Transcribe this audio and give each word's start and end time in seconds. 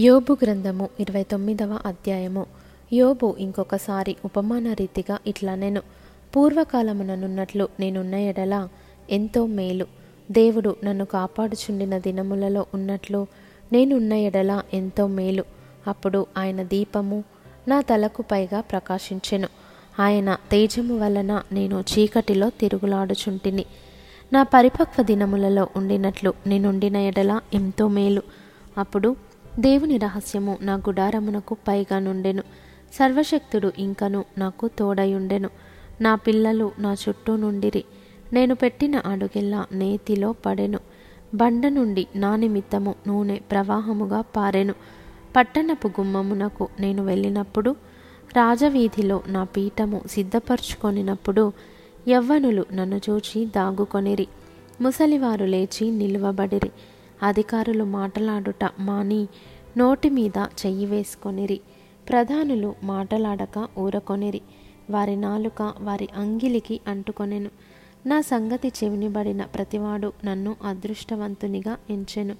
యోబు 0.00 0.36
గ్రంథము 0.44 0.88
ఇరవై 1.00 1.22
తొమ్మిదవ 1.22 1.78
అధ్యాయము. 1.86 2.46
యోబు 2.92 3.36
ఇంకొకసారి 3.38 4.16
ఉపమాన 4.24 4.72
రీతిగా 4.72 5.18
ఇట్లా 5.26 5.54
నేను 5.54 5.82
పూర్వకాలముననున్నట్లు 6.36 7.68
నేనున్న 7.80 8.14
ఎడల 8.14 8.68
ఎంతో 9.10 9.46
మేలు. 9.46 9.86
దేవుడు 10.30 10.76
నన్ను 10.84 11.04
కాపాడుచుండిన 11.04 11.98
దినములలో 11.98 12.66
ఉన్నట్లు 12.74 13.26
నేనున్న 13.72 14.12
ఎడల 14.12 14.62
ఎంతో 14.74 15.06
మేలు. 15.06 15.44
అప్పుడు 15.86 16.26
ఆయన 16.36 16.62
దీపము 16.62 17.24
నా 17.68 17.80
తలకు 17.80 18.22
పైగా 18.22 18.60
ప్రకాశించెను. 18.60 19.48
ఆయన 20.00 20.36
తేజము 20.50 20.98
వలన 20.98 21.42
నేను 21.52 21.84
చీకటిలో 21.92 22.50
తిరుగులాడుచుంటిని. 22.50 23.64
నా 24.32 24.42
పరిపక్వ 24.42 25.02
దినములలో 25.02 25.68
ఉండినట్లు 25.76 26.34
నేనుండిన 26.46 26.96
ఎడల 26.96 27.40
ఎంతో 27.54 27.88
మేలు. 27.88 28.22
అప్పుడు 28.78 29.16
దేవుని 29.58 29.98
రహస్యము 29.98 30.58
నా 30.60 30.74
గుడారమునకు 30.74 31.56
పైగా 31.68 31.98
నుండెను. 31.98 32.42
సర్వశక్తుడు 32.92 33.72
ఇంకను 33.78 34.24
నాకు 34.38 34.68
తోడయుండెను. 34.68 35.50
నా 36.00 36.14
పిల్లలు 36.14 36.72
నా 36.78 36.96
చుట్టూ 37.08 37.36
నుండిరి. 37.36 37.84
నేను 38.32 38.54
పెట్టిన 38.54 38.96
అడుగెల్లా 38.96 39.66
నేతిలో 39.72 40.32
పడెను. 40.32 40.78
బండ 41.34 41.68
నుండి 41.68 42.06
నా 42.16 42.36
నిమిత్తము 42.36 42.94
నూనె 43.08 43.36
ప్రవాహముగా 43.36 44.20
పారెను. 44.20 44.74
పట్టణపు 45.36 45.88
గుమ్మమునకు 45.88 46.68
నేను 46.80 47.04
వెళ్ళినప్పుడు 47.04 47.70
రాజవీధిలో 48.36 49.22
నా 49.26 49.44
పీఠము 49.44 50.00
సిద్ధపరచుకొనినప్పుడు 50.10 51.52
యవ్వనులు 52.08 52.66
నన్ను 52.72 53.00
చూచి 53.10 53.46
దాగుకొనిరి. 53.46 54.28
ముసలివారు 54.80 55.44
లేచి 55.44 55.90
నిలువబడిరి. 55.90 56.70
అధికారులు 57.22 57.84
మాటలాడుట 57.84 58.70
మాని 58.80 59.28
నోటి 59.78 60.10
మీద 60.10 60.38
చెయ్యి 60.38 60.86
వేసుకొనిరి. 60.86 61.60
ప్రధానులు 62.08 62.74
మాటలాడక 62.82 63.68
ఊరకొనిరి. 63.78 64.40
వారి 64.90 65.16
నాలుక 65.16 65.74
వారి 65.80 66.08
అంగిలికి 66.16 66.80
అంటుకొనెను. 66.86 67.50
నా 68.06 68.20
సంగతి 68.20 68.72
చెవినిబడిన 68.84 69.44
ప్రతివాడు 69.44 70.12
నన్ను 70.24 70.56
అదృష్టవంతునిగా 70.64 71.76
ఎంచెను. 71.90 72.36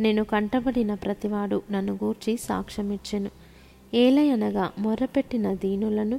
నేను 0.00 0.24
కంటబడిన 0.24 0.94
ప్రతివాడు 0.94 1.62
నన్ను 1.70 1.92
గూర్చి 1.92 2.36
సాక్ష్యమిచ్చెను. 2.36 3.30
ఏలయనగా 3.94 4.72
మొర్రపెట్టిన 4.78 5.54
దీనులను 5.54 6.18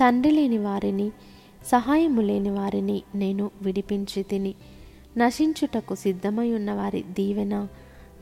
తండ్రి 0.00 0.32
లేని 0.32 0.58
వారిని 0.58 1.10
సహాయము 1.66 2.20
లేని 2.20 2.50
వారిని 2.50 3.02
నేను 3.14 3.50
విడిపించి 3.62 4.22
తిని 4.22 4.54
నశించుటకు 5.18 5.94
సిద్ధమై 5.94 6.52
ఉన్న 6.52 6.72
వారి 6.72 7.02
దీవెన 7.02 7.68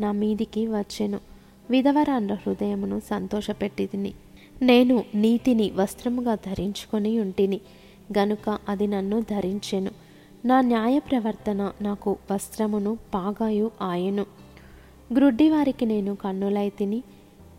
నా 0.00 0.12
మీదికి 0.12 0.66
వచ్చెను. 0.66 1.20
విధవరాండ్ర 1.70 2.34
హృదయమును 2.34 3.00
సంతోషపెట్టిదిని 3.10 4.14
నేను 4.62 5.04
నీతిని 5.14 5.70
వస్త్రముగా 5.70 6.34
ధరించుకొని 6.34 7.20
ఉంటిని. 7.20 7.60
గనుక 8.18 8.58
అది 8.68 8.86
నన్ను 8.86 9.20
ధరించెను. 9.20 9.90
నా 10.44 10.60
న్యాయ 10.60 10.98
ప్రవర్తన 10.98 11.72
నాకు 11.82 12.16
వస్త్రమును 12.30 12.98
పాగాయు 13.14 13.70
ఆయను. 13.82 14.26
గ్రుడ్డివారికి 15.14 15.86
నేను 15.86 16.14
కన్నులై 16.14 16.70
తిని 16.70 17.02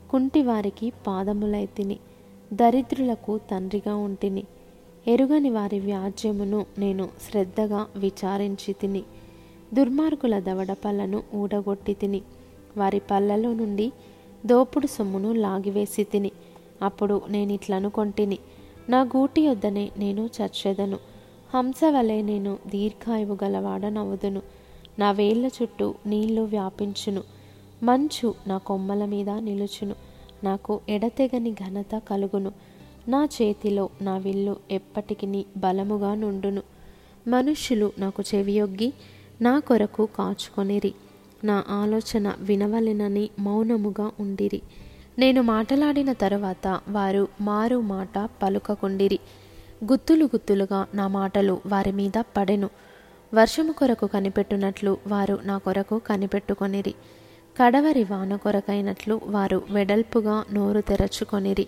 కుంటివారికి 0.09 0.93
పాదములై 1.07 1.65
తిని 1.65 1.97
దరిద్రులకు 2.53 3.39
తండ్రిగా 3.51 3.95
ఉంటిని. 3.95 4.43
ఎరుగని 5.07 5.49
వారి 5.49 5.79
వ్యాజ్యమును 5.79 6.65
నేను 6.77 7.09
శ్రద్ధగా 7.29 7.87
విచారించి 7.95 8.73
తిని. 8.73 9.03
దుర్మార్గుల 9.73 10.39
దవడపల్లను 10.39 11.23
ఊడగొట్టి 11.35 11.93
తిని 11.93 12.21
వారి 12.77 13.01
పళ్ళలో 13.11 13.53
నుండి 13.53 13.91
దోపుడు 14.45 14.87
సొమ్మును 14.87 15.33
లాగివేసి 15.33 16.03
తిని 16.03 16.31
అప్పుడు 16.81 17.21
నేను 17.29 17.51
ఇట్లనుకొంటిని 17.51 18.39
నా 18.89 19.01
గూటి 19.01 19.47
వద్దనే 19.47 19.91
నేను 19.97 20.29
చచ్చెదను. 20.37 20.97
హంస 21.53 21.79
వలె 21.89 22.21
నేను 22.21 22.57
దీర్ఘాయువు 22.67 23.37
గలవాడనవుదును 23.43 24.41
నా 24.99 25.11
వేళ్ళ 25.11 25.49
చుట్టూ 25.61 25.93
నీళ్ళు 26.05 26.41
వ్యాపించును. 26.41 27.23
మంచు 27.83 28.33
నా 28.47 28.57
కొమ్మల 28.57 29.05
మీద 29.05 29.29
నిలుచును. 29.29 29.95
నాకు 30.43 30.79
ఎడతెగని 30.89 31.51
ఘనత 31.51 32.01
కలుగును. 32.09 32.51
నా 33.07 33.27
చేతిలో 33.41 33.89
నా 34.01 34.17
విల్లు 34.17 34.55
ఎప్పటికి 34.71 35.45
బలముగా 35.57 36.15
నుండును. 36.15 36.61
మనుష్యులు 37.27 37.91
నాకు 37.99 38.23
చెవియొగ్గి 38.35 38.93
నా 39.41 39.59
కొరకు 39.59 40.05
కాచుకొనిరి. 40.05 40.93
నా 41.43 41.63
ఆలోచన 41.69 42.33
వినవలెనని 42.39 43.29
మౌనముగా 43.39 44.11
ఉండిరి. 44.19 44.61
నేను 45.19 45.41
మాటలాడిన 45.41 46.13
తర్వాత 46.13 46.79
వారు 46.89 47.27
మారు 47.41 47.81
మాట 47.81 48.29
పలుకకుండిరి. 48.43 49.19
గుత్తులు 49.91 50.25
గుత్తులుగా 50.25 50.87
నా 50.93 51.07
మాటలు 51.07 51.61
వారి 51.65 51.91
మీద 51.91 52.23
పడెను. 52.37 52.69
వర్షము 53.33 53.71
కొరకు 53.71 54.07
కనిపెట్టునట్లు 54.07 54.97
వారు 55.07 55.39
నా 55.43 55.57
కొరకు 55.57 55.97
కనిపెట్టుకొనిరి. 55.99 56.95
కడవరి 57.57 58.03
వాన 58.03 58.35
కొరకైనట్లు 58.35 59.21
వారు 59.25 59.63
వెడల్పుగా 59.69 60.43
నోరు 60.53 60.81
తెరచుకొనిరి. 60.81 61.67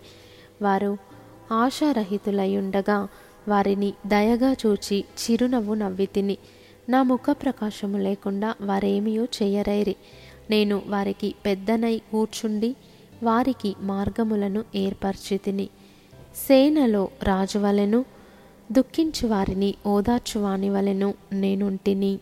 వారు 0.62 0.98
ఆశారహితులయ్యుండగా 1.52 3.08
వారిని 3.48 3.94
దయగా 4.08 4.56
చూచి 4.66 5.06
చిరునవ్వు 5.22 5.74
నవ్వి 5.74 6.06
తిని 6.06 6.38
నా 6.90 7.04
ముఖ 7.04 7.24
ప్రకాశము 7.32 7.98
లేకుండా 7.98 8.56
వారేమియో 8.62 9.24
చెయ్యరైరి 9.24 9.96
నేను 10.50 10.82
వారికి 10.88 11.36
పెద్దనై 11.46 12.02
కూర్చుండి 12.12 12.76
వారికి 13.24 13.76
మార్గములను 13.82 14.64
ఏర్పరిచితిని. 14.76 15.70
సేనలో 16.48 17.10
రాజువలెను 17.24 18.06
దుఃఖించు 18.72 19.28
వారిని 19.28 19.76
ఓదార్చువాని 19.86 20.70
వలెను 20.70 21.14
నేనుంటిని. 21.34 22.20